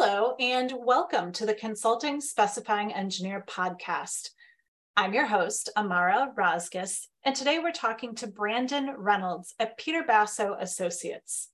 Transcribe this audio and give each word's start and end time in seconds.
Hello, 0.00 0.36
and 0.38 0.72
welcome 0.76 1.32
to 1.32 1.44
the 1.44 1.54
Consulting 1.54 2.20
Specifying 2.20 2.94
Engineer 2.94 3.44
podcast. 3.48 4.28
I'm 4.96 5.12
your 5.12 5.26
host, 5.26 5.70
Amara 5.76 6.32
Rozgus, 6.38 7.08
and 7.24 7.34
today 7.34 7.58
we're 7.58 7.72
talking 7.72 8.14
to 8.14 8.28
Brandon 8.28 8.94
Reynolds 8.96 9.56
at 9.58 9.76
Peter 9.76 10.04
Basso 10.04 10.56
Associates. 10.60 11.48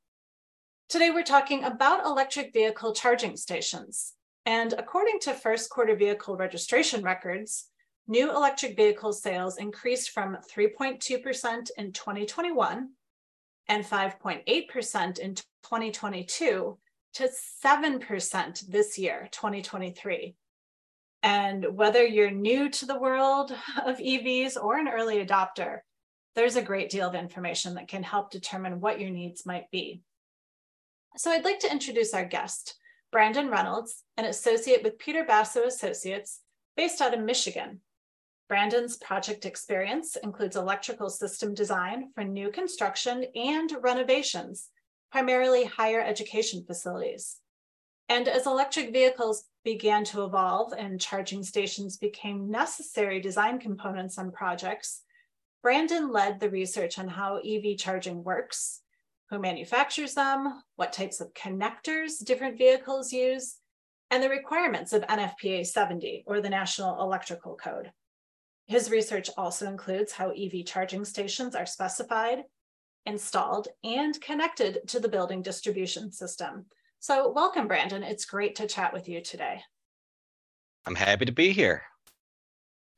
Today 0.90 1.08
we're 1.08 1.22
talking 1.22 1.64
about 1.64 2.04
electric 2.04 2.52
vehicle 2.52 2.93
charging 2.93 3.38
stations. 3.38 4.12
And 4.45 4.74
according 4.74 5.20
to 5.20 5.32
first 5.32 5.70
quarter 5.70 5.96
vehicle 5.96 6.36
registration 6.36 7.02
records, 7.02 7.70
new 8.06 8.30
electric 8.30 8.76
vehicle 8.76 9.14
sales 9.14 9.56
increased 9.56 10.11
from 10.11 10.36
3.2% 10.54 11.70
in 11.79 11.92
2021 11.92 12.90
and 13.68 13.84
5.8% 13.86 15.18
in 15.18 15.34
2022 15.34 16.79
to 17.14 17.29
7% 17.64 18.67
this 18.68 18.99
year, 18.99 19.29
2023. 19.31 20.35
And 21.23 21.77
whether 21.77 22.04
you're 22.04 22.31
new 22.31 22.68
to 22.68 22.87
the 22.87 22.99
world 22.99 23.53
of 23.85 23.99
EVs 23.99 24.63
or 24.63 24.77
an 24.77 24.89
early 24.89 25.25
adopter, 25.25 25.79
there's 26.35 26.57
a 26.57 26.63
great 26.63 26.90
deal 26.90 27.09
of 27.09 27.14
information 27.14 27.75
that 27.75 27.89
can 27.89 28.03
help 28.03 28.31
determine 28.31 28.81
what 28.81 29.00
your 29.00 29.11
needs 29.11 29.46
might 29.46 29.71
be. 29.71 30.03
So 31.17 31.31
I'd 31.31 31.45
like 31.45 31.61
to 31.61 31.71
introduce 31.71 32.12
our 32.12 32.25
guest, 32.25 32.77
Brandon 33.12 33.48
Reynolds, 33.48 34.03
an 34.17 34.25
associate 34.25 34.83
with 34.83 34.98
Peter 34.98 35.25
Basso 35.25 35.62
Associates 35.62 36.41
based 36.77 37.01
out 37.01 37.15
of 37.15 37.20
Michigan. 37.20 37.81
Brandon's 38.48 38.97
project 38.97 39.47
experience 39.47 40.17
includes 40.17 40.56
electrical 40.56 41.09
system 41.09 41.55
design 41.55 42.11
for 42.15 42.25
new 42.25 42.51
construction 42.51 43.25
and 43.34 43.73
renovations 43.81 44.70
primarily 45.14 45.64
higher 45.64 46.00
education 46.00 46.64
facilities. 46.67 47.36
And 48.09 48.27
as 48.27 48.48
electric 48.48 48.93
vehicles 48.93 49.45
began 49.65 50.03
to 50.06 50.25
evolve 50.25 50.73
and 50.77 51.01
charging 51.01 51.45
stations 51.45 51.97
became 51.97 52.51
necessary 52.51 53.21
design 53.21 53.61
components 53.61 54.19
on 54.19 54.33
projects, 54.33 55.03
Brandon 55.62 56.11
led 56.11 56.41
the 56.41 56.51
research 56.51 56.98
on 56.98 57.06
how 57.06 57.37
EV 57.37 57.79
charging 57.79 58.25
works, 58.25 58.81
who 59.31 59.39
manufactures 59.39 60.15
them, 60.15 60.61
what 60.75 60.93
types 60.93 61.21
of 61.21 61.33
connectors 61.33 62.15
different 62.25 62.59
vehicles 62.59 63.12
use, 63.12 63.59
and 64.11 64.21
the 64.21 64.28
requirements 64.28 64.93
of 64.93 65.03
NFPA 65.03 65.65
70, 65.65 66.25
or 66.27 66.41
the 66.41 66.51
National 66.51 67.01
Electrical 67.01 67.55
Code. 67.55 67.93
His 68.67 68.91
research 68.91 69.31
also 69.37 69.69
includes 69.69 70.11
how 70.11 70.31
EV 70.31 70.67
charging 70.67 71.05
stations 71.05 71.55
are 71.55 71.67
specified 71.67 72.43
installed, 73.06 73.69
and 73.83 74.20
connected 74.20 74.80
to 74.88 75.00
the 75.00 75.08
building 75.08 75.42
distribution 75.42 76.12
system. 76.12 76.66
So 77.00 77.30
welcome, 77.30 77.69
Brandon. 77.69 78.02
It's 78.02 78.24
great 78.24 78.56
to 78.56 78.66
chat 78.66 78.92
with 78.92 79.08
you 79.08 79.20
today. 79.20 79.60
I'm 80.86 80.94
happy 80.94 81.25
to 81.25 81.32
be 81.32 81.52
here. 81.52 81.82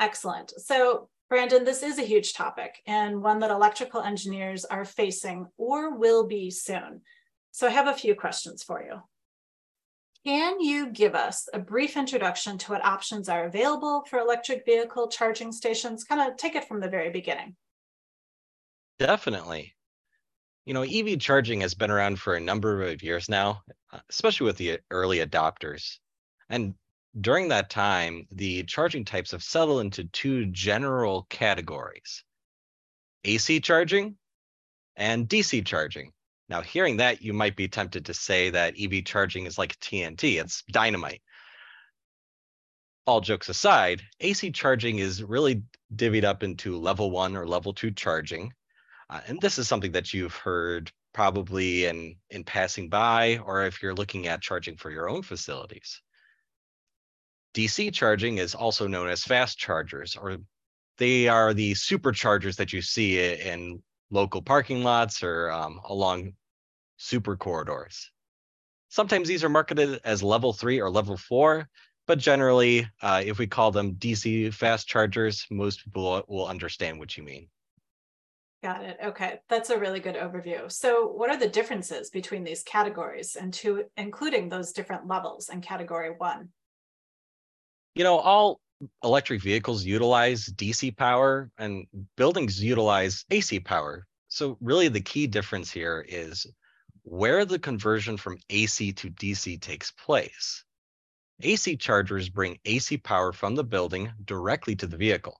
Excellent. 0.01 0.53
So 0.59 1.09
Brandon, 1.29 1.65
this 1.65 1.83
is 1.83 1.99
a 1.99 2.03
huge 2.03 2.35
topic 2.35 2.83
and 2.87 3.23
one 3.23 3.41
that 3.41 3.51
electrical 3.51 4.01
engineers 4.01 4.65
are 4.65 4.85
facing 4.85 5.47
or 5.57 5.97
will 5.97 6.27
be 6.27 6.51
soon. 6.51 7.01
So 7.51 7.67
I 7.67 7.71
have 7.71 7.89
a 7.89 7.95
few 7.95 8.15
questions 8.15 8.63
for 8.63 8.83
you. 8.83 9.01
Can 10.25 10.61
you 10.61 10.91
give 10.91 11.15
us 11.15 11.49
a 11.55 11.59
brief 11.59 11.97
introduction 11.97 12.59
to 12.59 12.73
what 12.73 12.85
options 12.85 13.29
are 13.29 13.45
available 13.45 14.05
for 14.11 14.19
electric 14.19 14.65
vehicle 14.65 15.09
charging 15.09 15.53
stations? 15.53 16.05
Kind 16.05 16.21
of 16.21 16.37
take 16.37 16.57
it 16.57 16.67
from 16.67 16.81
the 16.81 16.89
very 16.89 17.11
beginning. 17.11 17.55
Definitely 18.99 19.76
you 20.67 20.75
know, 20.75 20.83
EV 20.83 21.21
charging 21.21 21.61
has 21.61 21.75
been 21.75 21.93
around 21.93 22.19
for 22.19 22.35
a 22.35 22.41
number 22.41 22.83
of 22.83 23.03
years 23.03 23.29
now, 23.29 23.63
uh, 23.93 24.01
especially 24.11 24.47
with 24.47 24.57
the 24.57 24.81
early 24.91 25.19
adopters. 25.19 25.99
And 26.51 26.75
during 27.19 27.49
that 27.49 27.71
time, 27.71 28.27
the 28.33 28.65
charging 28.65 29.05
types 29.05 29.31
have 29.31 29.45
settled 29.45 29.81
into 29.81 30.05
two 30.05 30.47
general 30.47 31.27
categories 31.31 32.25
AC 33.25 33.61
charging 33.61 34.17
and 34.97 35.29
DC 35.29 35.65
charging. 35.65 36.13
Now, 36.49 36.63
hearing 36.63 36.99
that, 36.99 37.23
you 37.23 37.33
might 37.33 37.57
be 37.57 37.69
tempted 37.69 38.07
to 38.07 38.15
say 38.15 38.51
that 38.51 38.75
EV 38.79 39.05
charging 39.05 39.47
is 39.47 39.59
like 39.59 39.79
TNT, 39.81 40.41
it's 40.41 40.63
dynamite. 40.71 41.23
All 43.07 43.21
jokes 43.21 43.49
aside, 43.49 44.03
AC 44.21 44.51
charging 44.51 44.99
is 44.99 45.23
really 45.23 45.63
divvied 45.95 46.25
up 46.25 46.43
into 46.43 46.77
level 46.77 47.11
one 47.11 47.37
or 47.37 47.47
level 47.47 47.73
two 47.73 47.93
charging, 47.93 48.53
uh, 49.11 49.21
and 49.27 49.41
this 49.41 49.59
is 49.59 49.69
something 49.69 49.93
that 49.93 50.13
you've 50.13 50.35
heard 50.35 50.91
probably 51.13 51.87
in, 51.87 52.17
in 52.31 52.45
passing 52.45 52.89
by, 52.89 53.39
or 53.39 53.65
if 53.65 53.83
you're 53.83 53.95
looking 53.95 54.27
at 54.27 54.43
charging 54.43 54.77
for 54.77 54.91
your 54.91 55.09
own 55.09 55.23
facilities. 55.23 56.03
DC 57.55 57.93
charging 57.93 58.39
is 58.39 58.55
also 58.55 58.87
known 58.87 59.09
as 59.09 59.25
fast 59.25 59.59
chargers, 59.59 60.17
or 60.17 60.37
they 60.99 61.29
are 61.29 61.55
the 61.55 61.73
superchargers 61.73 62.57
that 62.57 62.73
you 62.73 62.83
see 62.83 63.19
in 63.19 63.83
local 64.11 64.43
parking 64.43 64.83
lots 64.83 65.23
or 65.23 65.51
um, 65.51 65.81
along 65.89 66.33
super 66.97 67.37
corridors. 67.37 68.11
Sometimes 68.89 69.29
these 69.29 69.45
are 69.45 69.49
marketed 69.49 70.01
as 70.05 70.23
level 70.23 70.53
three 70.53 70.81
or 70.81 70.91
level 70.91 71.17
four, 71.17 71.69
but 72.07 72.19
generally, 72.19 72.89
uh, 73.03 73.23
if 73.25 73.39
we 73.39 73.47
call 73.47 73.71
them 73.71 73.95
DC 73.95 74.53
fast 74.55 74.87
chargers, 74.87 75.47
most 75.51 75.85
people 75.85 76.23
will 76.29 76.47
understand 76.47 76.99
what 76.99 77.17
you 77.17 77.23
mean. 77.23 77.49
Got 78.63 78.85
it. 78.85 78.97
Okay. 79.05 79.41
That's 79.49 79.71
a 79.71 79.79
really 79.79 80.01
good 80.01 80.17
overview. 80.17 80.71
So 80.73 81.07
what 81.07 81.31
are 81.31 81.37
the 81.37 81.49
differences 81.49 82.11
between 82.11 82.43
these 82.43 82.63
categories 82.63 83.37
and 83.37 83.53
to 83.55 83.85
including 83.97 84.49
those 84.49 84.73
different 84.73 85.07
levels 85.07 85.51
in 85.51 85.61
category 85.61 86.11
one? 86.17 86.49
You 87.95 88.05
know, 88.05 88.19
all 88.19 88.61
electric 89.05 89.43
vehicles 89.43 89.85
utilize 89.85 90.47
DC 90.47 90.97
power 90.97 91.51
and 91.59 91.87
buildings 92.17 92.63
utilize 92.63 93.25
AC 93.31 93.61
power. 93.61 94.07
So 94.29 94.57
really 94.61 94.89
the 94.89 95.01
key 95.01 95.27
difference 95.27 95.71
here 95.71 96.05
is 96.09 96.47
where 97.03 97.45
the 97.45 97.59
conversion 97.59 98.17
from 98.17 98.39
AC 98.51 98.93
to 98.95 99.11
DC 99.11 99.61
takes 99.61 99.93
place. 99.93 100.65
AC 101.43 101.77
chargers 101.77 102.29
bring 102.29 102.59
AC 102.65 102.97
power 102.99 103.33
from 103.33 103.55
the 103.55 103.65
building 103.65 104.11
directly 104.25 104.75
to 104.77 104.87
the 104.87 104.97
vehicle. 104.97 105.39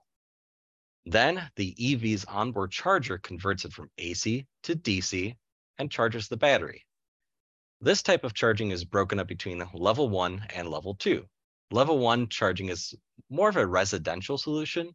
Then 1.07 1.49
the 1.55 1.73
EV's 1.79 2.25
onboard 2.25 2.73
charger 2.73 3.17
converts 3.17 3.65
it 3.65 3.73
from 3.73 3.91
AC 3.97 4.45
to 4.65 4.75
DC 4.75 5.37
and 5.79 5.91
charges 5.91 6.27
the 6.27 6.37
battery. 6.37 6.85
This 7.81 8.03
type 8.03 8.25
of 8.25 8.35
charging 8.35 8.73
is 8.73 8.85
broken 8.85 9.21
up 9.21 9.29
between 9.29 9.63
level 9.73 10.09
one 10.09 10.45
and 10.53 10.69
level 10.69 10.97
two. 10.97 11.29
Level 11.71 11.99
one 11.99 12.29
charging 12.29 12.71
is 12.71 12.93
more 13.31 13.49
of 13.49 13.57
a 13.57 13.67
residential 13.67 14.37
solution 14.37 14.95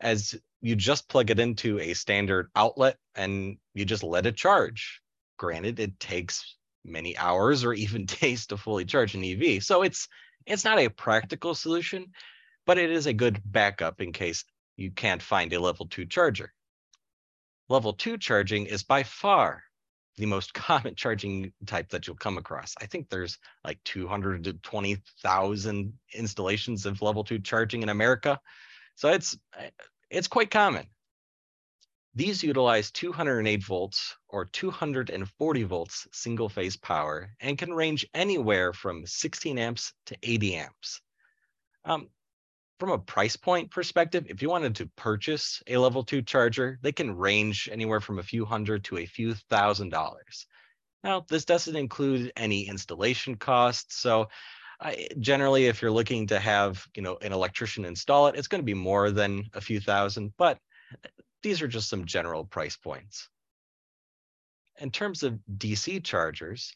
as 0.00 0.34
you 0.60 0.76
just 0.76 1.08
plug 1.08 1.30
it 1.30 1.38
into 1.38 1.78
a 1.78 1.94
standard 1.94 2.50
outlet 2.54 2.98
and 3.14 3.56
you 3.72 3.86
just 3.86 4.02
let 4.02 4.26
it 4.26 4.36
charge. 4.36 5.00
Granted, 5.38 5.80
it 5.80 5.98
takes 5.98 6.56
many 6.84 7.16
hours 7.16 7.64
or 7.64 7.72
even 7.72 8.04
days 8.20 8.46
to 8.48 8.58
fully 8.58 8.84
charge 8.84 9.14
an 9.14 9.24
EV. 9.24 9.62
So 9.62 9.82
it's 9.82 10.06
it's 10.44 10.64
not 10.64 10.78
a 10.78 10.90
practical 10.90 11.54
solution, 11.54 12.12
but 12.66 12.76
it 12.76 12.90
is 12.90 13.06
a 13.06 13.14
good 13.14 13.40
backup 13.42 14.02
in 14.02 14.12
case 14.12 14.44
you 14.76 14.90
can't 14.90 15.22
find 15.22 15.52
a 15.52 15.60
level 15.60 15.86
two 15.86 16.06
charger. 16.06 16.52
Level 17.68 17.92
two 17.92 18.18
charging 18.18 18.66
is 18.66 18.82
by 18.82 19.02
far 19.02 19.62
the 20.16 20.26
most 20.26 20.54
common 20.54 20.94
charging 20.94 21.52
type 21.66 21.88
that 21.90 22.06
you'll 22.06 22.16
come 22.16 22.38
across. 22.38 22.74
I 22.80 22.86
think 22.86 23.08
there's 23.08 23.38
like 23.64 23.82
220,000 23.84 25.92
installations 26.14 26.86
of 26.86 27.02
level 27.02 27.24
two 27.24 27.40
charging 27.40 27.82
in 27.82 27.88
America. 27.88 28.40
So 28.94 29.08
it's 29.08 29.36
it's 30.10 30.28
quite 30.28 30.50
common. 30.50 30.86
These 32.16 32.44
utilize 32.44 32.92
208 32.92 33.64
volts 33.64 34.14
or 34.28 34.44
240 34.44 35.62
volts 35.64 36.06
single 36.12 36.48
phase 36.48 36.76
power 36.76 37.34
and 37.40 37.58
can 37.58 37.74
range 37.74 38.06
anywhere 38.14 38.72
from 38.72 39.04
16 39.04 39.58
amps 39.58 39.92
to 40.06 40.16
80 40.22 40.54
amps. 40.54 41.00
Um, 41.84 42.08
from 42.84 42.92
a 42.92 42.98
price 42.98 43.34
point 43.34 43.70
perspective, 43.70 44.26
if 44.28 44.42
you 44.42 44.50
wanted 44.50 44.74
to 44.76 44.90
purchase 44.94 45.62
a 45.66 45.78
level 45.78 46.04
two 46.04 46.20
charger, 46.20 46.78
they 46.82 46.92
can 46.92 47.16
range 47.16 47.66
anywhere 47.72 47.98
from 47.98 48.18
a 48.18 48.22
few 48.22 48.44
hundred 48.44 48.84
to 48.84 48.98
a 48.98 49.06
few 49.06 49.32
thousand 49.48 49.88
dollars. 49.88 50.44
Now, 51.02 51.24
this 51.26 51.46
doesn't 51.46 51.76
include 51.76 52.30
any 52.36 52.68
installation 52.68 53.36
costs. 53.36 53.96
So 53.96 54.28
generally, 55.18 55.64
if 55.64 55.80
you're 55.80 55.90
looking 55.90 56.26
to 56.26 56.38
have, 56.38 56.86
you 56.94 57.00
know, 57.00 57.16
an 57.22 57.32
electrician 57.32 57.86
install 57.86 58.26
it, 58.26 58.36
it's 58.36 58.48
going 58.48 58.60
to 58.60 58.66
be 58.66 58.74
more 58.74 59.10
than 59.10 59.48
a 59.54 59.62
few 59.62 59.80
thousand, 59.80 60.34
but 60.36 60.58
uh, 60.92 61.08
these 61.42 61.62
are 61.62 61.68
just 61.68 61.88
some 61.88 62.04
general 62.04 62.44
price 62.44 62.76
points. 62.76 63.30
In 64.78 64.90
terms 64.90 65.22
of 65.22 65.38
DC 65.56 66.04
chargers, 66.04 66.70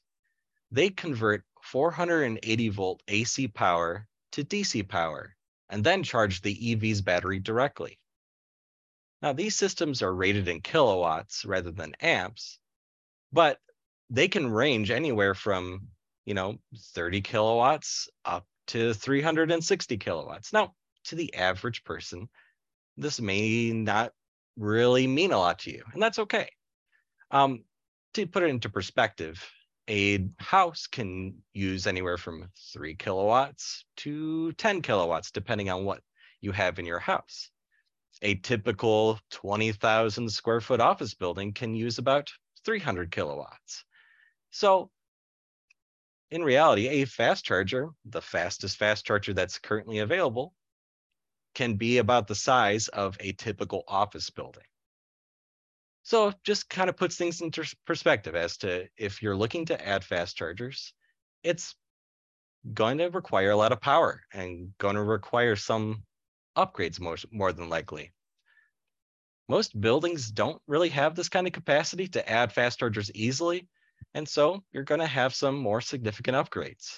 they 0.70 0.88
convert 0.88 1.44
480 1.64 2.68
volt 2.70 3.02
AC 3.08 3.48
power 3.48 4.06
to 4.32 4.42
DC 4.42 4.88
power 4.88 5.34
and 5.70 5.84
then 5.84 6.02
charge 6.02 6.40
the 6.40 6.72
EV's 6.72 7.00
battery 7.00 7.38
directly. 7.38 7.98
Now, 9.20 9.32
these 9.32 9.56
systems 9.56 10.02
are 10.02 10.14
rated 10.14 10.48
in 10.48 10.60
kilowatts 10.60 11.44
rather 11.44 11.72
than 11.72 11.94
amps, 12.00 12.58
but 13.32 13.58
they 14.10 14.28
can 14.28 14.50
range 14.50 14.90
anywhere 14.90 15.34
from 15.34 15.88
you 16.28 16.34
know, 16.34 16.58
30 16.92 17.22
kilowatts 17.22 18.06
up 18.26 18.46
to 18.66 18.92
360 18.92 19.96
kilowatts. 19.96 20.52
Now, 20.52 20.74
to 21.04 21.14
the 21.14 21.32
average 21.32 21.84
person, 21.84 22.28
this 22.98 23.18
may 23.18 23.72
not 23.72 24.12
really 24.58 25.06
mean 25.06 25.32
a 25.32 25.38
lot 25.38 25.60
to 25.60 25.70
you, 25.72 25.82
and 25.94 26.02
that's 26.02 26.18
okay. 26.18 26.50
Um, 27.30 27.64
to 28.12 28.26
put 28.26 28.42
it 28.42 28.50
into 28.50 28.68
perspective, 28.68 29.42
a 29.88 30.28
house 30.38 30.86
can 30.86 31.34
use 31.52 31.86
anywhere 31.86 32.18
from 32.18 32.48
three 32.72 32.94
kilowatts 32.94 33.84
to 33.96 34.52
10 34.52 34.82
kilowatts, 34.82 35.30
depending 35.30 35.70
on 35.70 35.84
what 35.84 36.02
you 36.40 36.52
have 36.52 36.78
in 36.78 36.86
your 36.86 36.98
house. 36.98 37.50
A 38.22 38.34
typical 38.34 39.18
20,000 39.30 40.30
square 40.30 40.60
foot 40.60 40.80
office 40.80 41.14
building 41.14 41.52
can 41.52 41.74
use 41.74 41.98
about 41.98 42.30
300 42.64 43.10
kilowatts. 43.10 43.84
So 44.50 44.90
in 46.30 46.42
reality, 46.42 46.88
a 46.88 47.04
fast 47.06 47.44
charger, 47.44 47.90
the 48.04 48.20
fastest 48.20 48.76
fast 48.76 49.06
charger 49.06 49.32
that's 49.32 49.58
currently 49.58 49.98
available, 49.98 50.54
can 51.54 51.74
be 51.74 51.98
about 51.98 52.26
the 52.26 52.34
size 52.34 52.88
of 52.88 53.16
a 53.20 53.32
typical 53.32 53.84
office 53.88 54.28
building. 54.30 54.64
So 56.08 56.32
just 56.42 56.70
kind 56.70 56.88
of 56.88 56.96
puts 56.96 57.16
things 57.16 57.42
into 57.42 57.70
perspective 57.84 58.34
as 58.34 58.56
to 58.58 58.88
if 58.96 59.20
you're 59.20 59.36
looking 59.36 59.66
to 59.66 59.86
add 59.86 60.02
fast 60.02 60.38
chargers, 60.38 60.94
it's 61.42 61.74
going 62.72 62.96
to 62.96 63.10
require 63.10 63.50
a 63.50 63.56
lot 63.56 63.72
of 63.72 63.82
power 63.82 64.22
and 64.32 64.72
going 64.78 64.94
to 64.94 65.02
require 65.02 65.54
some 65.54 66.04
upgrades 66.56 66.98
more, 66.98 67.18
more 67.30 67.52
than 67.52 67.68
likely. 67.68 68.14
Most 69.50 69.78
buildings 69.78 70.30
don't 70.30 70.62
really 70.66 70.88
have 70.88 71.14
this 71.14 71.28
kind 71.28 71.46
of 71.46 71.52
capacity 71.52 72.08
to 72.08 72.26
add 72.26 72.54
fast 72.54 72.78
chargers 72.78 73.10
easily, 73.14 73.68
and 74.14 74.26
so 74.26 74.64
you're 74.72 74.84
going 74.84 75.02
to 75.02 75.06
have 75.06 75.34
some 75.34 75.56
more 75.56 75.82
significant 75.82 76.38
upgrades. 76.38 76.90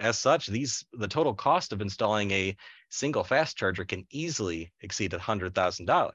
As 0.00 0.18
such, 0.18 0.48
these 0.48 0.84
the 0.92 1.06
total 1.06 1.34
cost 1.34 1.72
of 1.72 1.80
installing 1.80 2.32
a 2.32 2.56
single 2.88 3.22
fast 3.22 3.56
charger 3.56 3.84
can 3.84 4.08
easily 4.10 4.72
exceed 4.80 5.12
$100,000. 5.12 6.10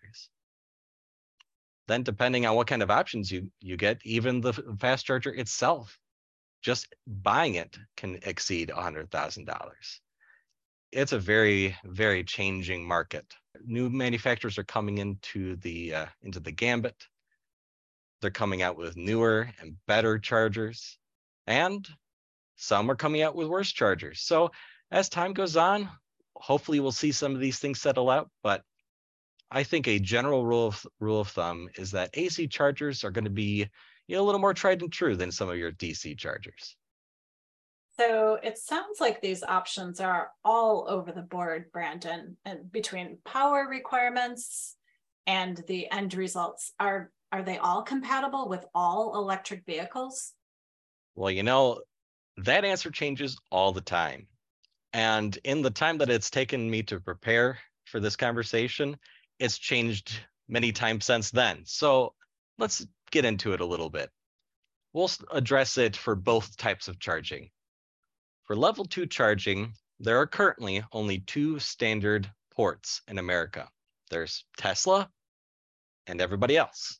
Then 1.88 2.04
depending 2.04 2.46
on 2.46 2.56
what 2.56 2.68
kind 2.68 2.82
of 2.82 2.90
options 2.90 3.32
you, 3.32 3.52
you 3.62 3.78
get, 3.78 4.00
even 4.04 4.42
the 4.42 4.54
fast 4.80 5.06
charger 5.06 5.34
itself, 5.34 5.98
just 6.62 6.88
buying 7.06 7.56
it 7.56 7.78
can 7.96 8.20
exceed 8.24 8.70
$100,000. 8.70 9.72
It's 10.92 11.12
a 11.12 11.20
very, 11.20 11.78
very 11.84 12.24
changing 12.24 12.88
market. 12.88 13.26
New 13.64 13.90
manufacturers 13.90 14.58
are 14.58 14.64
coming 14.64 14.98
into 14.98 15.58
the 15.58 15.94
uh, 15.94 16.06
into 16.22 16.40
the 16.40 16.52
gambit. 16.52 16.96
They're 18.22 18.32
coming 18.32 18.62
out 18.62 18.78
with 18.78 18.96
newer 18.96 19.50
and 19.60 19.76
better 19.88 20.18
chargers, 20.20 20.98
and 21.46 21.88
some 22.56 22.90
are 22.90 22.96
coming 22.96 23.22
out 23.22 23.36
with 23.36 23.48
worse 23.48 23.72
chargers. 23.72 24.22
So 24.22 24.52
as 24.92 25.10
time 25.10 25.34
goes 25.34 25.58
on, 25.58 25.90
hopefully 26.36 26.80
we'll 26.80 26.92
see 26.92 27.12
some 27.12 27.36
of 27.36 27.42
these 27.42 27.60
things 27.60 27.82
settle 27.82 28.10
out. 28.10 28.30
But 28.42 28.64
I 29.52 29.64
think 29.64 29.88
a 29.88 30.00
general 30.00 30.46
rule 30.46 30.68
of 30.68 30.86
rule 31.00 31.22
of 31.22 31.30
thumb 31.30 31.70
is 31.76 31.92
that 31.92 32.10
AC 32.14 32.48
chargers 32.48 33.04
are 33.04 33.12
going 33.12 33.26
to 33.26 33.30
be 33.30 33.70
you 34.08 34.16
know, 34.16 34.22
a 34.22 34.26
little 34.26 34.42
more 34.42 34.54
tried 34.54 34.82
and 34.82 34.92
true 34.92 35.16
than 35.16 35.32
some 35.32 35.50
of 35.50 35.58
your 35.58 35.72
DC 35.72 36.18
chargers. 36.18 36.76
So 37.98 38.38
it 38.44 38.58
sounds 38.58 39.00
like 39.00 39.22
these 39.22 39.42
options 39.42 40.02
are 40.02 40.32
all 40.44 40.86
over 40.90 41.12
the 41.12 41.22
board, 41.22 41.72
Brandon, 41.72 42.36
and 42.44 42.70
between 42.72 43.20
power 43.24 43.68
requirements 43.70 44.76
and 45.26 45.64
the 45.68 45.90
end 45.92 46.14
results. 46.14 46.74
Are 46.80 47.12
are 47.32 47.44
they 47.44 47.58
all 47.58 47.82
compatible 47.82 48.48
with 48.48 48.66
all 48.74 49.16
electric 49.16 49.66
vehicles? 49.66 50.34
Well, 51.16 51.32
you 51.32 51.44
know, 51.44 51.82
that 52.38 52.66
answer 52.66 52.92
changes 52.92 53.38
all 53.52 53.72
the 53.72 53.82
time. 53.82 54.28
And 54.94 55.38
in 55.44 55.62
the 55.62 55.72
time 55.72 55.98
that 55.98 56.10
it's 56.10 56.30
taken 56.30 56.70
me 56.70 56.84
to 56.84 57.00
prepare 57.00 57.58
for 57.86 58.00
this 58.00 58.16
conversation, 58.16 58.96
it's 59.40 59.58
changed 59.58 60.20
many 60.48 60.72
times 60.72 61.06
since 61.06 61.32
then. 61.32 61.64
So 61.66 62.14
let's 62.58 62.86
get 63.12 63.26
into 63.26 63.54
it 63.54 63.62
a 63.62 63.66
little 63.66 63.90
bit. 63.90 64.10
We'll 64.94 65.12
address 65.32 65.78
it 65.78 65.96
for 65.96 66.16
both 66.16 66.56
types 66.58 66.88
of 66.88 67.00
charging. 67.00 67.50
For 68.46 68.56
level 68.56 68.86
two 68.86 69.08
charging, 69.08 69.74
there 70.00 70.20
are 70.20 70.28
currently 70.28 70.84
only 70.92 71.20
two 71.20 71.60
standard 71.60 72.32
ports 72.52 73.02
in 73.08 73.18
America. 73.18 73.70
There's 74.10 74.46
Tesla 74.58 75.10
and 76.08 76.22
everybody 76.22 76.56
else. 76.56 77.00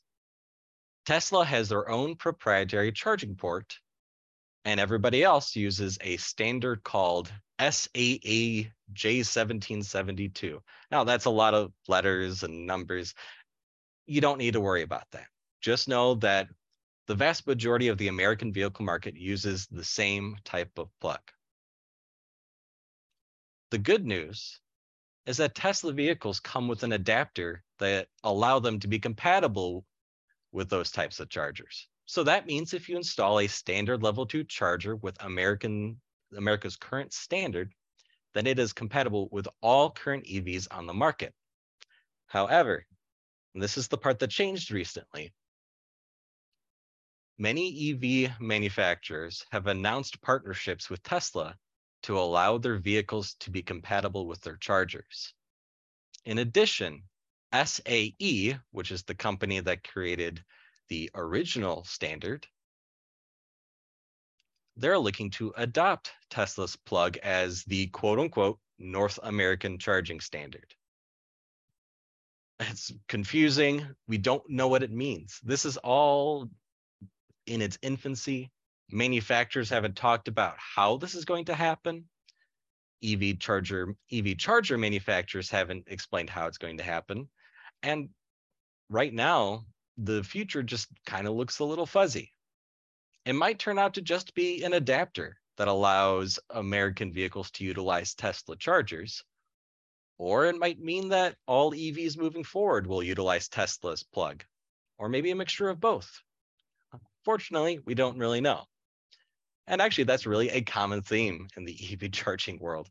Tesla 1.06 1.44
has 1.44 1.68
their 1.68 1.88
own 1.88 2.16
proprietary 2.16 2.90
charging 2.90 3.36
port, 3.36 3.78
and 4.66 4.80
everybody 4.80 5.22
else 5.22 5.54
uses 5.54 5.96
a 6.00 6.16
standard 6.16 6.82
called 6.82 7.32
SAE 7.60 8.68
J1772. 8.92 10.58
Now, 10.90 11.04
that's 11.04 11.26
a 11.26 11.30
lot 11.30 11.54
of 11.54 11.72
letters 11.86 12.42
and 12.42 12.66
numbers. 12.66 13.14
You 14.06 14.20
don't 14.20 14.38
need 14.38 14.54
to 14.54 14.60
worry 14.60 14.82
about 14.82 15.08
that. 15.12 15.28
Just 15.60 15.86
know 15.86 16.16
that 16.16 16.48
the 17.06 17.14
vast 17.14 17.46
majority 17.46 17.86
of 17.86 17.96
the 17.96 18.08
American 18.08 18.52
vehicle 18.52 18.84
market 18.84 19.16
uses 19.16 19.68
the 19.68 19.84
same 19.84 20.36
type 20.44 20.76
of 20.78 20.88
plug. 21.00 21.20
The 23.70 23.78
good 23.78 24.04
news 24.04 24.60
is 25.26 25.36
that 25.36 25.54
Tesla 25.54 25.92
vehicles 25.92 26.40
come 26.40 26.66
with 26.66 26.82
an 26.82 26.92
adapter 26.92 27.62
that 27.78 28.08
allow 28.24 28.58
them 28.58 28.80
to 28.80 28.88
be 28.88 28.98
compatible 28.98 29.84
with 30.50 30.68
those 30.68 30.90
types 30.90 31.20
of 31.20 31.28
chargers. 31.28 31.86
So 32.06 32.22
that 32.22 32.46
means 32.46 32.72
if 32.72 32.88
you 32.88 32.96
install 32.96 33.40
a 33.40 33.48
standard 33.48 34.02
level 34.02 34.26
two 34.26 34.44
charger 34.44 34.94
with 34.96 35.22
American 35.22 36.00
America's 36.36 36.76
current 36.76 37.12
standard, 37.12 37.72
then 38.34 38.46
it 38.46 38.58
is 38.58 38.72
compatible 38.72 39.28
with 39.30 39.48
all 39.60 39.90
current 39.90 40.24
EVs 40.24 40.68
on 40.70 40.86
the 40.86 40.94
market. 40.94 41.34
However, 42.26 42.86
this 43.54 43.76
is 43.76 43.88
the 43.88 43.98
part 43.98 44.18
that 44.20 44.30
changed 44.30 44.70
recently. 44.70 45.32
Many 47.38 47.90
EV 47.90 48.40
manufacturers 48.40 49.44
have 49.50 49.66
announced 49.66 50.22
partnerships 50.22 50.88
with 50.88 51.02
Tesla 51.02 51.56
to 52.04 52.18
allow 52.18 52.58
their 52.58 52.78
vehicles 52.78 53.34
to 53.40 53.50
be 53.50 53.62
compatible 53.62 54.26
with 54.26 54.40
their 54.42 54.56
chargers. 54.56 55.34
In 56.24 56.38
addition, 56.38 57.02
SAE, 57.52 58.58
which 58.70 58.90
is 58.90 59.02
the 59.02 59.14
company 59.14 59.60
that 59.60 59.86
created 59.86 60.44
the 60.88 61.10
original 61.14 61.84
standard, 61.84 62.46
they're 64.76 64.98
looking 64.98 65.30
to 65.30 65.52
adopt 65.56 66.12
Tesla's 66.30 66.76
plug 66.76 67.16
as 67.18 67.64
the 67.64 67.86
quote 67.88 68.18
unquote 68.18 68.58
North 68.78 69.18
American 69.22 69.78
charging 69.78 70.20
standard. 70.20 70.74
It's 72.60 72.92
confusing. 73.08 73.86
We 74.08 74.18
don't 74.18 74.48
know 74.48 74.68
what 74.68 74.82
it 74.82 74.90
means. 74.90 75.40
This 75.42 75.64
is 75.64 75.76
all 75.78 76.48
in 77.46 77.62
its 77.62 77.78
infancy. 77.82 78.50
Manufacturers 78.90 79.68
haven't 79.68 79.96
talked 79.96 80.28
about 80.28 80.56
how 80.58 80.96
this 80.96 81.14
is 81.14 81.24
going 81.24 81.46
to 81.46 81.54
happen. 81.54 82.04
EV 83.04 83.38
charger 83.38 83.94
EV 84.10 84.38
charger 84.38 84.78
manufacturers 84.78 85.50
haven't 85.50 85.84
explained 85.88 86.30
how 86.30 86.46
it's 86.46 86.58
going 86.58 86.78
to 86.78 86.82
happen. 86.82 87.28
And 87.82 88.08
right 88.88 89.12
now, 89.12 89.66
the 89.96 90.22
future 90.22 90.62
just 90.62 90.88
kind 91.04 91.26
of 91.26 91.34
looks 91.34 91.58
a 91.58 91.64
little 91.64 91.86
fuzzy. 91.86 92.32
It 93.24 93.34
might 93.34 93.58
turn 93.58 93.78
out 93.78 93.94
to 93.94 94.02
just 94.02 94.34
be 94.34 94.62
an 94.64 94.72
adapter 94.72 95.38
that 95.56 95.68
allows 95.68 96.38
American 96.50 97.12
vehicles 97.12 97.50
to 97.52 97.64
utilize 97.64 98.14
Tesla 98.14 98.56
chargers. 98.56 99.24
Or 100.18 100.46
it 100.46 100.58
might 100.58 100.78
mean 100.78 101.10
that 101.10 101.36
all 101.46 101.72
EVs 101.72 102.16
moving 102.16 102.44
forward 102.44 102.86
will 102.86 103.02
utilize 103.02 103.48
Tesla's 103.48 104.02
plug, 104.02 104.44
or 104.98 105.08
maybe 105.08 105.30
a 105.30 105.36
mixture 105.36 105.68
of 105.68 105.80
both. 105.80 106.20
Fortunately, 107.24 107.80
we 107.84 107.94
don't 107.94 108.18
really 108.18 108.40
know. 108.40 108.64
And 109.66 109.82
actually, 109.82 110.04
that's 110.04 110.26
really 110.26 110.48
a 110.50 110.62
common 110.62 111.02
theme 111.02 111.48
in 111.56 111.64
the 111.64 111.76
EV 111.92 112.12
charging 112.12 112.58
world. 112.58 112.88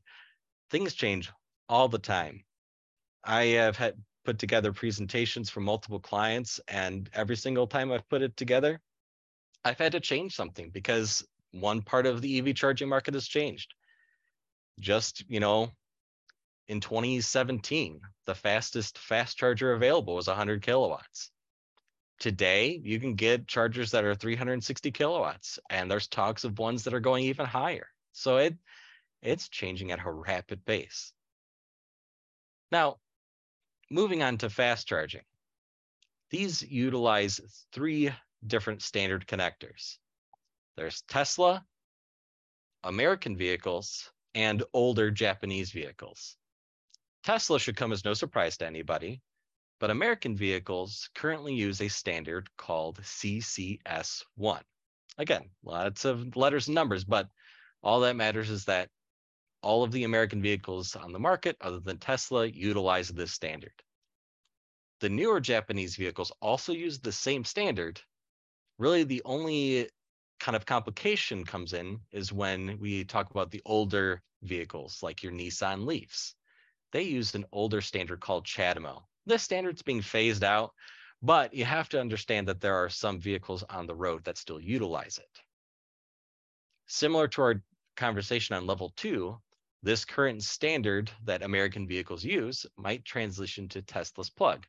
Things 0.69 0.93
change 0.93 1.31
all 1.69 1.87
the 1.87 1.99
time. 1.99 2.43
I 3.23 3.45
have 3.45 3.77
had 3.77 3.95
put 4.25 4.39
together 4.39 4.73
presentations 4.73 5.49
for 5.49 5.61
multiple 5.61 5.99
clients, 5.99 6.59
and 6.67 7.09
every 7.13 7.37
single 7.37 7.67
time 7.67 7.91
I've 7.91 8.09
put 8.09 8.21
it 8.21 8.35
together, 8.35 8.81
I've 9.63 9.77
had 9.77 9.93
to 9.93 9.99
change 9.99 10.35
something 10.35 10.69
because 10.71 11.25
one 11.51 11.81
part 11.81 12.05
of 12.05 12.21
the 12.21 12.39
EV 12.39 12.55
charging 12.55 12.89
market 12.89 13.13
has 13.13 13.27
changed. 13.27 13.73
Just, 14.79 15.23
you 15.29 15.39
know, 15.39 15.71
in 16.67 16.81
2017, 16.81 18.01
the 18.25 18.35
fastest 18.35 18.97
fast 18.97 19.37
charger 19.37 19.73
available 19.73 20.15
was 20.15 20.27
100 20.27 20.61
kilowatts. 20.61 21.31
Today, 22.19 22.79
you 22.83 22.99
can 22.99 23.15
get 23.15 23.47
chargers 23.47 23.91
that 23.91 24.03
are 24.03 24.15
360 24.15 24.91
kilowatts, 24.91 25.59
and 25.69 25.89
there's 25.89 26.07
talks 26.07 26.43
of 26.43 26.59
ones 26.59 26.83
that 26.83 26.93
are 26.93 26.99
going 26.99 27.25
even 27.25 27.45
higher. 27.45 27.87
So 28.13 28.37
it 28.37 28.55
it's 29.21 29.49
changing 29.49 29.91
at 29.91 30.05
a 30.05 30.11
rapid 30.11 30.65
pace. 30.65 31.11
Now, 32.71 32.97
moving 33.89 34.23
on 34.23 34.37
to 34.39 34.49
fast 34.49 34.87
charging. 34.87 35.23
These 36.29 36.61
utilize 36.63 37.65
three 37.71 38.11
different 38.45 38.81
standard 38.81 39.27
connectors. 39.27 39.97
There's 40.75 41.03
Tesla, 41.07 41.63
American 42.83 43.37
vehicles 43.37 44.11
and 44.33 44.63
older 44.73 45.11
Japanese 45.11 45.71
vehicles. 45.71 46.35
Tesla 47.23 47.59
should 47.59 47.77
come 47.77 47.91
as 47.91 48.05
no 48.05 48.13
surprise 48.13 48.57
to 48.57 48.65
anybody, 48.67 49.21
but 49.79 49.89
American 49.89 50.35
vehicles 50.35 51.09
currently 51.15 51.53
use 51.53 51.81
a 51.81 51.87
standard 51.87 52.49
called 52.57 53.01
CCS1. 53.01 54.61
Again, 55.17 55.49
lots 55.63 56.05
of 56.05 56.35
letters 56.35 56.67
and 56.67 56.75
numbers, 56.75 57.03
but 57.03 57.27
all 57.81 58.01
that 58.01 58.15
matters 58.15 58.49
is 58.49 58.65
that 58.65 58.89
all 59.65 59.83
of 59.83 59.91
the 59.91 60.03
American 60.03 60.43
vehicles 60.43 60.95
on 60.95 61.11
the 61.11 61.19
market, 61.19 61.57
other 61.59 61.79
than 61.79 61.97
Tesla, 61.97 62.45
utilize 62.45 63.09
this 63.09 63.33
standard. 63.33 63.73
The 65.01 65.09
newer 65.09 65.39
Japanese 65.39 65.95
vehicles 65.95 66.31
also 66.39 66.71
use 66.71 66.99
the 66.99 67.11
same 67.11 67.43
standard. 67.43 67.99
Really, 68.77 69.03
the 69.03 69.23
only 69.25 69.89
kind 70.39 70.55
of 70.55 70.67
complication 70.67 71.43
comes 71.43 71.73
in 71.73 71.99
is 72.11 72.31
when 72.31 72.77
we 72.79 73.03
talk 73.05 73.31
about 73.31 73.49
the 73.49 73.63
older 73.65 74.21
vehicles, 74.43 74.99
like 75.01 75.23
your 75.23 75.33
Nissan 75.33 75.85
Leafs. 75.87 76.35
They 76.91 77.01
use 77.01 77.33
an 77.33 77.45
older 77.51 77.81
standard 77.81 78.19
called 78.19 78.45
CHAdeMO. 78.45 79.01
This 79.25 79.41
standard's 79.41 79.81
being 79.81 80.03
phased 80.03 80.43
out, 80.43 80.73
but 81.23 81.55
you 81.55 81.65
have 81.65 81.89
to 81.89 81.99
understand 81.99 82.47
that 82.47 82.61
there 82.61 82.75
are 82.75 82.89
some 82.89 83.19
vehicles 83.19 83.63
on 83.63 83.87
the 83.87 83.95
road 83.95 84.23
that 84.25 84.37
still 84.37 84.59
utilize 84.59 85.17
it. 85.17 85.41
Similar 86.85 87.27
to 87.29 87.41
our 87.41 87.63
conversation 87.97 88.55
on 88.55 88.67
level 88.67 88.93
two, 88.95 89.39
this 89.85 90.03
current 90.03 90.41
standard 90.41 91.11
that 91.25 91.43
American 91.43 91.87
vehicles 91.87 92.23
use 92.23 92.65
might 92.75 93.05
transition 93.05 93.69
to 93.69 93.83
Tesla's 93.83 94.31
plug. 94.31 94.65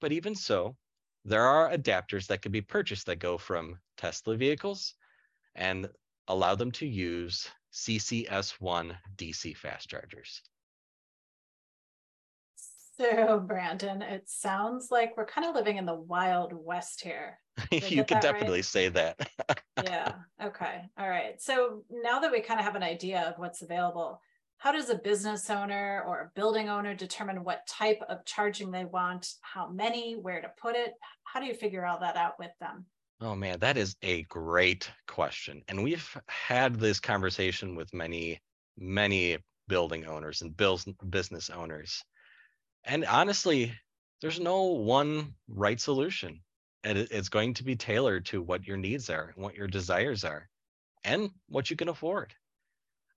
But 0.00 0.12
even 0.12 0.36
so, 0.36 0.76
there 1.24 1.42
are 1.44 1.76
adapters 1.76 2.28
that 2.28 2.40
can 2.40 2.52
be 2.52 2.60
purchased 2.60 3.06
that 3.06 3.18
go 3.18 3.36
from 3.36 3.80
Tesla 3.96 4.36
vehicles 4.36 4.94
and 5.56 5.88
allow 6.28 6.54
them 6.54 6.70
to 6.70 6.86
use 6.86 7.48
CCS1 7.72 8.96
DC 9.16 9.56
fast 9.56 9.88
chargers. 9.88 10.40
So, 12.98 13.38
Brandon, 13.38 14.02
it 14.02 14.28
sounds 14.28 14.88
like 14.90 15.16
we're 15.16 15.24
kind 15.24 15.46
of 15.46 15.54
living 15.54 15.76
in 15.76 15.86
the 15.86 15.94
wild 15.94 16.52
west 16.52 17.00
here. 17.00 17.38
you 17.70 18.04
could 18.04 18.20
definitely 18.20 18.58
right? 18.58 18.64
say 18.64 18.88
that. 18.88 19.30
yeah. 19.84 20.14
Okay. 20.42 20.82
All 20.98 21.08
right. 21.08 21.40
So 21.40 21.84
now 21.90 22.18
that 22.18 22.32
we 22.32 22.40
kind 22.40 22.58
of 22.58 22.66
have 22.66 22.74
an 22.74 22.82
idea 22.82 23.20
of 23.20 23.38
what's 23.38 23.62
available, 23.62 24.20
how 24.56 24.72
does 24.72 24.90
a 24.90 24.96
business 24.96 25.48
owner 25.48 26.02
or 26.08 26.20
a 26.20 26.30
building 26.34 26.68
owner 26.68 26.92
determine 26.92 27.44
what 27.44 27.66
type 27.68 28.00
of 28.08 28.24
charging 28.24 28.72
they 28.72 28.84
want, 28.84 29.34
how 29.42 29.68
many, 29.68 30.14
where 30.14 30.40
to 30.40 30.50
put 30.60 30.74
it? 30.74 30.94
How 31.22 31.38
do 31.38 31.46
you 31.46 31.54
figure 31.54 31.86
all 31.86 32.00
that 32.00 32.16
out 32.16 32.34
with 32.40 32.50
them? 32.60 32.84
Oh 33.20 33.36
man, 33.36 33.60
that 33.60 33.76
is 33.76 33.94
a 34.02 34.22
great 34.24 34.90
question. 35.06 35.62
And 35.68 35.84
we've 35.84 36.16
had 36.28 36.74
this 36.76 36.98
conversation 36.98 37.76
with 37.76 37.94
many, 37.94 38.40
many 38.76 39.38
building 39.68 40.06
owners 40.06 40.42
and 40.42 40.56
business 40.56 41.50
owners. 41.50 42.02
And 42.88 43.04
honestly, 43.04 43.72
there's 44.22 44.40
no 44.40 44.62
one 44.62 45.34
right 45.46 45.78
solution. 45.78 46.40
And 46.84 46.96
it's 46.96 47.28
going 47.28 47.54
to 47.54 47.64
be 47.64 47.76
tailored 47.76 48.24
to 48.26 48.40
what 48.40 48.66
your 48.66 48.78
needs 48.78 49.10
are, 49.10 49.32
what 49.36 49.54
your 49.54 49.66
desires 49.68 50.24
are, 50.24 50.48
and 51.04 51.30
what 51.48 51.70
you 51.70 51.76
can 51.76 51.88
afford. 51.88 52.32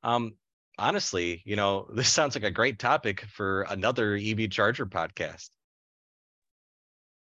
Um, 0.04 0.34
honestly, 0.78 1.42
you 1.46 1.56
know, 1.56 1.88
this 1.94 2.10
sounds 2.10 2.36
like 2.36 2.44
a 2.44 2.52
great 2.52 2.80
topic 2.80 3.22
for 3.22 3.64
another 3.64 4.16
EV 4.16 4.50
charger 4.50 4.86
podcast. 4.86 5.50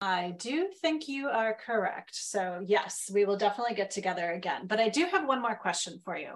I 0.02 0.36
do 0.38 0.70
think 0.82 1.08
you 1.08 1.30
are 1.30 1.58
correct. 1.66 2.12
So, 2.14 2.62
yes, 2.64 3.10
we 3.12 3.26
will 3.26 3.38
definitely 3.38 3.76
get 3.76 3.90
together 3.90 4.34
again. 4.34 4.68
But 4.68 4.80
I 4.80 4.90
do 4.90 5.06
have 5.06 5.28
one 5.28 5.42
more 5.42 5.56
question 5.56 6.00
for 6.04 6.16
you. 6.16 6.34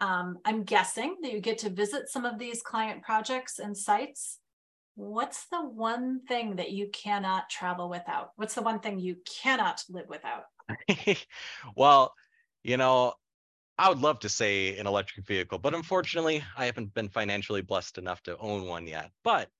Um, 0.00 0.38
I'm 0.44 0.64
guessing 0.64 1.16
that 1.22 1.32
you 1.32 1.40
get 1.40 1.58
to 1.58 1.70
visit 1.70 2.08
some 2.08 2.24
of 2.24 2.38
these 2.38 2.62
client 2.62 3.02
projects 3.02 3.58
and 3.58 3.76
sites. 3.76 4.38
What's 4.98 5.44
the 5.44 5.64
one 5.64 6.22
thing 6.26 6.56
that 6.56 6.72
you 6.72 6.88
cannot 6.88 7.48
travel 7.48 7.88
without? 7.88 8.32
What's 8.34 8.56
the 8.56 8.62
one 8.62 8.80
thing 8.80 8.98
you 8.98 9.18
cannot 9.24 9.84
live 9.88 10.08
without? 10.08 10.46
well, 11.76 12.12
you 12.64 12.76
know, 12.76 13.12
I 13.78 13.90
would 13.90 14.00
love 14.00 14.18
to 14.20 14.28
say 14.28 14.76
an 14.76 14.88
electric 14.88 15.24
vehicle, 15.24 15.60
but 15.60 15.72
unfortunately, 15.72 16.42
I 16.56 16.64
haven't 16.66 16.94
been 16.94 17.08
financially 17.08 17.62
blessed 17.62 17.98
enough 17.98 18.24
to 18.24 18.36
own 18.38 18.66
one 18.66 18.88
yet. 18.88 19.12
But 19.22 19.50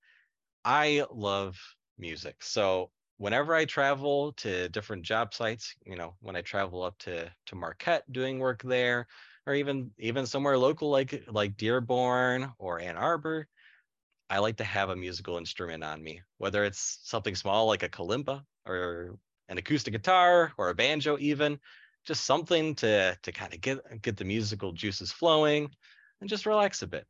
I 0.65 1.05
love 1.09 1.57
music. 1.97 2.43
So 2.43 2.91
whenever 3.15 3.55
I 3.55 3.63
travel 3.63 4.33
to 4.33 4.67
different 4.67 5.03
job 5.03 5.33
sites, 5.33 5.73
you 5.85 5.95
know, 5.95 6.15
when 6.19 6.35
I 6.35 6.41
travel 6.41 6.83
up 6.83 6.97
to 6.99 7.31
to 7.45 7.55
Marquette 7.55 8.11
doing 8.11 8.39
work 8.39 8.61
there, 8.61 9.07
or 9.47 9.53
even 9.53 9.91
even 9.99 10.25
somewhere 10.25 10.57
local 10.57 10.89
like 10.89 11.23
like 11.29 11.55
Dearborn 11.55 12.51
or 12.59 12.81
Ann 12.81 12.97
Arbor, 12.97 13.47
I 14.29 14.39
like 14.39 14.57
to 14.57 14.63
have 14.63 14.89
a 14.89 14.95
musical 14.95 15.37
instrument 15.37 15.83
on 15.83 16.03
me, 16.03 16.21
whether 16.37 16.63
it's 16.63 16.99
something 17.03 17.35
small 17.35 17.67
like 17.67 17.83
a 17.83 17.89
kalimba 17.89 18.43
or 18.65 19.17
an 19.47 19.57
acoustic 19.57 19.93
guitar 19.93 20.53
or 20.57 20.69
a 20.69 20.75
banjo 20.75 21.17
even 21.19 21.59
just 22.05 22.25
something 22.25 22.75
to 22.75 23.17
to 23.21 23.31
kind 23.31 23.53
of 23.53 23.61
get 23.61 24.01
get 24.01 24.17
the 24.17 24.25
musical 24.25 24.71
juices 24.71 25.11
flowing 25.11 25.69
and 26.21 26.29
just 26.29 26.45
relax 26.45 26.81
a 26.81 26.87
bit. 26.87 27.05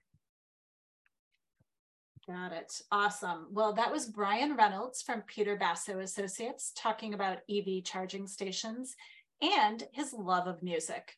Got 2.27 2.53
it. 2.53 2.81
Awesome. 2.91 3.47
Well, 3.51 3.73
that 3.73 3.91
was 3.91 4.05
Brian 4.05 4.55
Reynolds 4.55 5.01
from 5.01 5.23
Peter 5.23 5.55
Basso 5.55 5.99
Associates 5.99 6.71
talking 6.75 7.15
about 7.15 7.39
EV 7.49 7.83
charging 7.83 8.27
stations 8.27 8.95
and 9.41 9.83
his 9.93 10.13
love 10.13 10.47
of 10.47 10.61
music. 10.61 11.15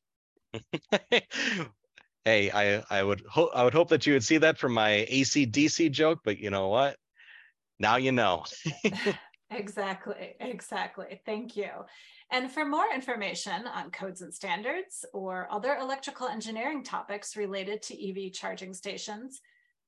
hey, 2.26 2.52
I 2.52 2.84
I 2.90 3.04
would 3.04 3.24
hope 3.30 3.52
I 3.54 3.64
would 3.64 3.74
hope 3.74 3.90
that 3.90 4.06
you 4.06 4.14
would 4.14 4.24
see 4.24 4.38
that 4.38 4.58
from 4.58 4.74
my 4.74 5.06
AC/DC 5.10 5.92
joke, 5.92 6.20
but 6.24 6.38
you 6.38 6.50
know 6.50 6.70
what? 6.70 6.98
Now 7.80 7.96
you 7.96 8.12
know. 8.12 8.46
exactly. 9.50 10.36
Exactly. 10.40 11.22
Thank 11.26 11.56
you. 11.56 11.70
And 12.32 12.50
for 12.50 12.64
more 12.64 12.86
information 12.94 13.68
on 13.68 13.92
codes 13.92 14.22
and 14.22 14.34
standards 14.34 15.04
or 15.14 15.48
other 15.52 15.76
electrical 15.76 16.28
engineering 16.28 16.84
topics 16.84 17.36
related 17.36 17.82
to 17.84 18.10
EV 18.10 18.32
charging 18.32 18.74
stations, 18.74 19.42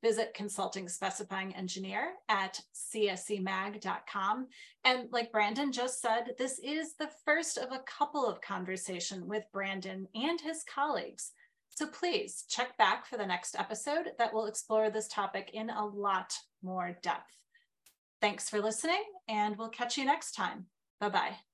visit 0.03 0.33
Consulting 0.33 0.89
Specifying 0.89 1.55
Engineer 1.55 2.15
at 2.27 2.59
csemag.com. 2.75 4.47
And 4.83 5.07
like 5.11 5.31
Brandon 5.31 5.71
just 5.71 6.01
said, 6.01 6.33
this 6.37 6.59
is 6.59 6.95
the 6.95 7.09
first 7.23 7.57
of 7.57 7.71
a 7.71 7.83
couple 7.87 8.27
of 8.27 8.41
conversation 8.41 9.25
with 9.25 9.45
Brandon 9.53 10.05
and 10.13 10.41
his 10.41 10.65
colleagues. 10.65 11.31
So 11.75 11.87
please 11.87 12.45
check 12.49 12.77
back 12.77 13.05
for 13.05 13.17
the 13.17 13.25
next 13.25 13.55
episode 13.57 14.11
that 14.19 14.33
will 14.33 14.45
explore 14.45 14.89
this 14.89 15.07
topic 15.07 15.51
in 15.53 15.69
a 15.69 15.85
lot 15.85 16.33
more 16.61 16.97
depth. 17.01 17.35
Thanks 18.21 18.49
for 18.49 18.61
listening, 18.61 19.03
and 19.27 19.57
we'll 19.57 19.69
catch 19.69 19.97
you 19.97 20.05
next 20.05 20.33
time. 20.33 20.67
Bye 20.99 21.09
bye. 21.09 21.52